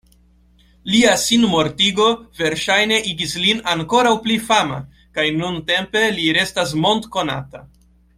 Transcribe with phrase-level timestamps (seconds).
[0.91, 2.07] Lia sinmortigo
[2.39, 4.79] verŝajne igis lin ankoraŭ pli fama,
[5.19, 7.63] kaj nuntempe li restas mond-konata.